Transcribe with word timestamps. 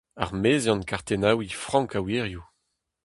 Ar 0.23 0.31
meziant 0.41 0.87
kartennaouiñ 0.89 1.51
frank 1.65 1.91
a 1.97 1.99
wirioù. 2.05 2.45